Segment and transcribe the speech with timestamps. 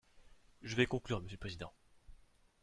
[0.63, 1.71] Je vais conclure, monsieur le président.